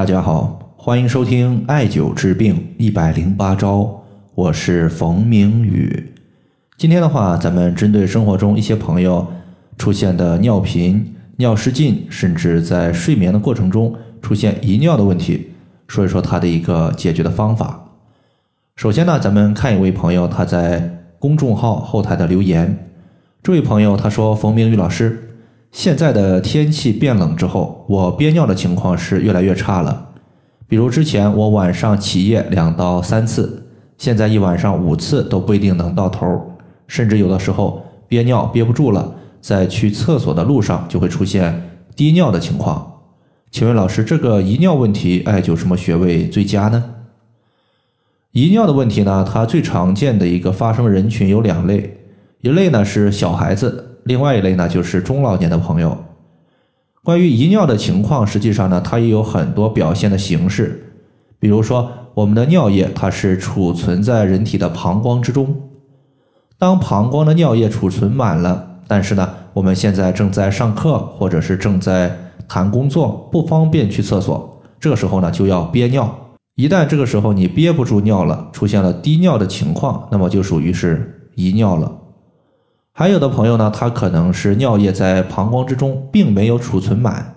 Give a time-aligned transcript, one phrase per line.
[0.00, 4.02] 大家好，欢迎收听艾灸治病一百零八招，
[4.34, 6.14] 我是冯明宇。
[6.78, 9.26] 今天的话，咱们针对生活中一些朋友
[9.76, 15.50] 出现的尿频、尿失禁，甚至在睡眠的过程中出现遗尿的问题，
[15.86, 17.84] 说一说他的一个解决的方法。
[18.76, 22.88] 首先呢，咱们看一位朋友他在公众号后台的留言。
[23.42, 25.26] 这位朋友他说：“冯明宇老师。”
[25.72, 30.08] 现在的天气变冷之后，我憋尿的情况是越来越差了。
[30.66, 33.66] 比如之前我晚上起夜两到三次，
[33.96, 36.40] 现在一晚上五次都不一定能到头，
[36.86, 43.00] 甚至有的时候憋尿憋不住了，在去厕所的路上就会出现滴尿的情况。
[43.50, 46.96] 请问老师，这个遗尿问题艾灸什么穴位最佳呢？
[48.32, 51.98] 遗尿的问题呢，它最常见的一个发生人群有两类，
[52.42, 53.89] 一类呢是小孩子。
[54.04, 55.96] 另外一类呢，就是中老年的朋友。
[57.02, 60.92] 关于遗尿的情况，实际上呢，它也有很多表现的形式。
[61.38, 65.54] 比如说，我们的尿液它是储存在人体的膀胱之中。
[66.58, 72.14] 当膀胱的尿液储存满了，但是呢，我们现在正在上课或者是正在
[72.46, 76.14] 谈工作，不方便去厕所，这个时候呢，就要憋尿。
[76.56, 81.90] 一旦这个时候你憋不住尿了，出现了滴尿的情况，那么就属于是遗尿了。
[82.92, 87.34] 还有的朋友呢，他可能是尿液在膀胱之中并没有储存满，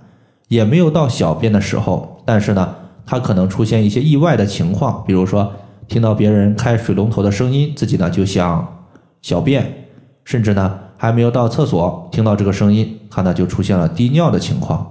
[0.47, 5.51] 也没有到小便的时候，但是呢，他可能出现一些意外的情况，比如说
[5.87, 8.85] 听到别人开水龙头的声音，自己呢就想
[9.21, 9.85] 小便，
[10.25, 14.85] 甚至呢还没有到厕所，听到这个声音，他呢就出现了滴尿的情况。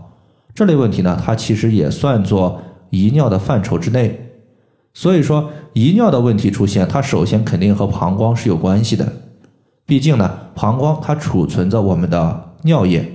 [0.55, 4.31] 这类问题呢，它其实也算作遗尿的范畴之内。
[4.95, 9.11] 所以说，遗尿的问题出现，它首先肯定和膀胱是有关系的。
[9.93, 13.13] 毕竟呢，膀胱它储存着我们的尿液。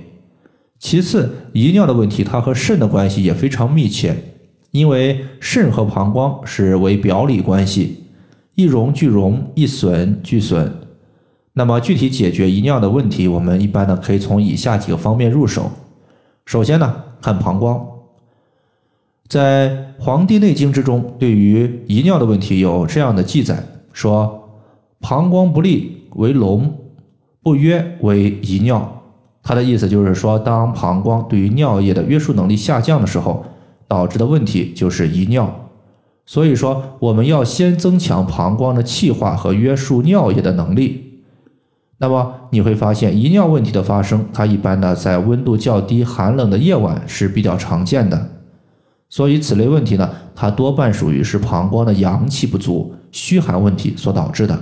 [0.78, 4.16] 其次，遗尿的问题它和肾的关系也非常密切，
[4.70, 8.04] 因为肾和膀胱是为表里关系，
[8.54, 10.72] 一荣俱荣，一损俱损。
[11.54, 15.68] 那么具体解决遗尿的问题，我们一般呢可以从以下几个方面入手。
[16.46, 17.84] 首先呢，看膀胱，
[19.26, 19.68] 在
[19.98, 24.48] 《黄帝内经》之中，对于遗尿的问题有这样的记载，说
[25.00, 25.97] 膀胱不利。
[26.16, 26.74] 为龙，
[27.42, 29.02] 不约为遗尿。
[29.42, 33.44] 他的意思就是说，当膀胱对于尿液的约束能力下降的时候，
[33.86, 35.70] 导致的问题就是遗尿。
[36.26, 41.22] 所以说，我们要先增强膀胱的气化和约束尿液的能力。
[41.96, 48.28] 那么你会发现，遗尿问题的发生，它一般呢在温度较低、寒冷的夜晚是比较常见的。
[49.08, 54.58] 所以此类问题呢，它多半属于是膀胱的阳气不足、虚寒问题所导致的。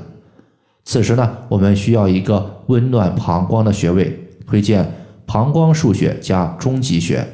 [0.86, 4.88] 此时呢，我们需要一个温暖膀胱的穴位，推荐
[5.26, 7.26] 膀胱腧穴加中极穴。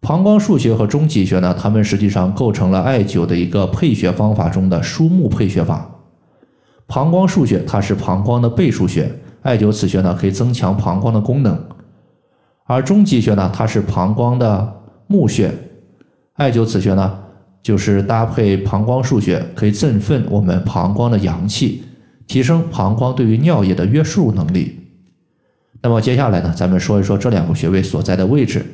[0.00, 5.88] 膀胱腧穴和中极穴呢，它们实际上构成了艾灸的一个配穴方法中的枢木配穴法。
[6.88, 9.08] 膀胱腧穴它是膀胱的背腧穴，
[9.42, 11.54] 艾灸此穴呢，可以增强膀胱的功能；
[12.64, 15.52] 而中极穴呢，它是膀胱的募穴，
[16.32, 17.20] 艾灸此穴呢，
[17.62, 21.84] 就是搭配膀胱腧穴，可以振奋我们膀胱的阳气。
[22.30, 24.78] 提升膀胱对于尿液的约束能力。
[25.82, 28.64] 那么接下来呢，咱们说一说这两个穴位所在的位置。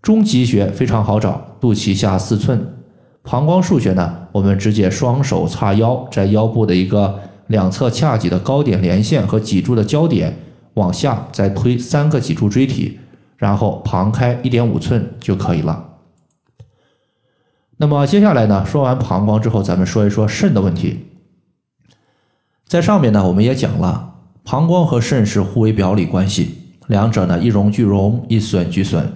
[0.00, 2.76] 中极穴非常好找，肚脐下四寸。
[3.24, 10.36] 膀胱腧穴呢，我们直接双手叉腰，在腰部的一个两侧髂脊的高点连线和脊柱的交点
[10.74, 13.00] 往下再推三个脊柱椎体，
[13.36, 15.96] 然后旁开一点五寸就可以了。
[17.78, 21.06] 那么接下来呢，说完膀胱之后，咱们说一说肾的问题。
[22.66, 26.48] 在上面呢，我们也讲了，膀胱和肾是互为表里关系，
[26.88, 29.06] 两者呢一荣俱荣，一损俱损，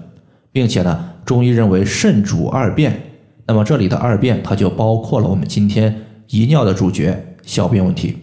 [0.53, 3.11] 并且呢，中医认为肾主二便，
[3.47, 8.19] 那么这里的二便它就包括了我们今天遗尿的主角小便问题，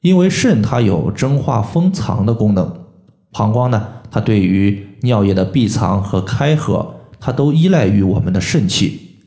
[0.00, 2.86] 因为肾它有蒸化封藏的功能，
[3.30, 9.18] 膀胱呢它对于尿液的闭藏和开合，它都依赖于我们的肾气，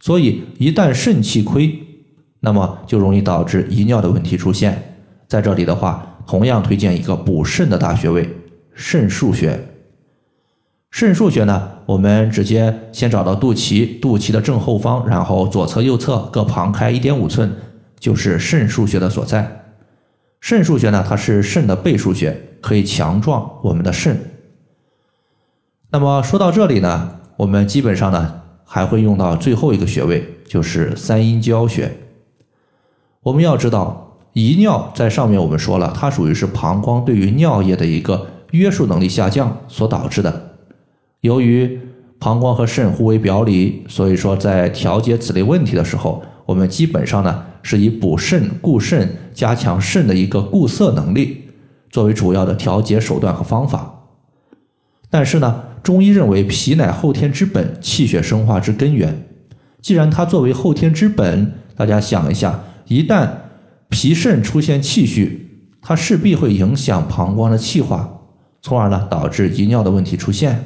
[0.00, 1.83] 所以一旦肾气亏。
[2.44, 4.96] 那么就容易导致遗尿的问题出现。
[5.26, 8.28] 在这里的话，同样推荐一个补肾的大穴位——
[8.74, 9.58] 肾腧穴。
[10.90, 17.50] 肾腧穴呢，我们直接先找到肚脐，肚脐的正后方，然后左侧、右侧各旁开一点五寸，
[17.98, 19.64] 就是肾腧穴的所在。
[20.40, 24.16] 肾腧穴呢，它是肾的背腧穴，可以强壮我们的肾。
[25.90, 31.90] 那么说到这里呢，我们基本上呢还会用到最后一个穴位，就是三阴交穴。
[33.24, 40.50] 我们要知道，遗尿在上面我们说了，它属于是膀胱对于尿液的一个约束能力下降所导致的。
[41.22, 41.80] 由于
[42.18, 51.44] 膀胱和肾互为表里，所以说在调节此类问题的时候，我们基本上呢是以补肾、固肾、加强肾的一个固涩能力
[51.88, 54.02] 作为主要的调节手段和方法。
[55.08, 59.26] 但是呢，中医认为脾乃后天之本，气血生化之根源。
[59.80, 63.28] 既然它作为后天之本，大家想一下，一旦
[63.88, 68.22] 脾肾出现气虚，它势必会影响膀胱的气化，
[68.62, 70.64] 从而呢导致遗尿的问题出现。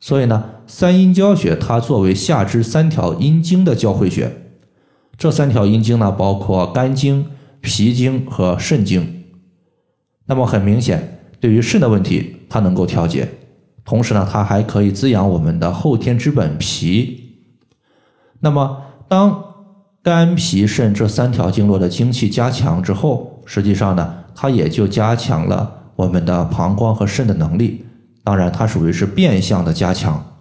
[0.00, 4.32] 所以呢，三阴交穴它作为下肢三条阴经的交汇穴，
[5.16, 7.26] 这三条阴经呢包括肝经、
[7.60, 9.24] 脾经和肾经。
[10.26, 13.28] 那么很明显，对于肾的问题，它能够调节，
[13.84, 17.38] 同时呢，它还可以滋养我们的后天之本脾。
[18.40, 19.51] 那么当
[20.02, 27.84] 肝、脾、肾这三条经络的精气加强之后，实际上呢，它也就加强了我们的膀胱和肾的能力。
[28.24, 30.34] 当然，它属于是变相的加强，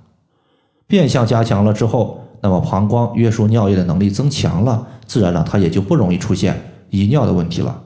[0.88, 6.60] 变相加强了之后，那么膀胱约束尿液的能力增强了，自然呢，它也就不容易出现
[6.90, 7.84] 遗尿的问题了。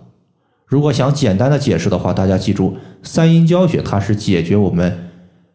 [0.65, 5.09] 如果想简单的解释的话，大家记住，三阴交穴它是解决我们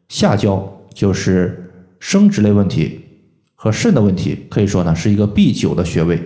[0.09, 3.07] 下焦，就是生殖类问题
[3.63, 6.19] 和肾的问题，可以说呢是一个必九的穴位。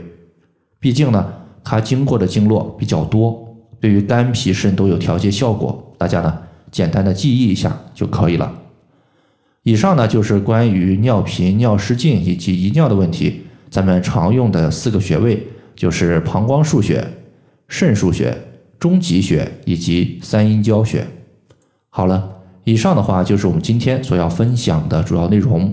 [0.78, 1.32] 毕竟呢，
[1.64, 5.92] 它经过的经络比较多，对于肝脾肾都有调节效果。
[5.98, 6.38] 大家呢。
[6.70, 8.52] 简单的记忆一下就可以了。
[9.62, 15.46] 以上呢就是关于尿频、尿失禁以及遗尿的问题，咱们常用的四个穴位
[15.76, 17.06] 就是膀胱腧穴、
[17.68, 18.36] 肾腧穴、
[18.80, 21.06] 中极穴以及三阴交穴。
[21.90, 22.28] 好了，
[22.64, 25.72] 以上的话就是我们今天所要分享的主要内容。